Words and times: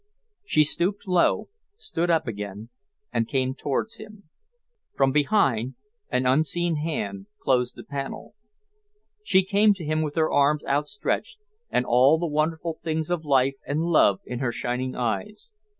She 0.43 0.63
stooped 0.63 1.07
low, 1.07 1.49
stood 1.75 2.09
up 2.09 2.25
again 2.25 2.69
and 3.13 3.27
came 3.27 3.53
towards 3.53 3.97
him. 3.97 4.29
From 4.95 5.11
behind 5.11 5.75
an 6.09 6.25
unseen 6.25 6.77
hand 6.77 7.27
closed 7.39 7.75
the 7.75 7.83
panel. 7.83 8.33
She 9.23 9.43
came 9.43 9.75
to 9.75 9.85
him 9.85 10.01
with 10.01 10.15
her 10.15 10.31
arms 10.31 10.65
outstretched 10.65 11.37
and 11.69 11.85
all 11.85 12.17
the 12.17 12.25
wonderful 12.25 12.79
things 12.83 13.11
of 13.11 13.25
life 13.25 13.57
and 13.67 13.81
love 13.83 14.21
in 14.25 14.39
her 14.39 14.51
shining 14.51 14.95
eyes. 14.95 15.53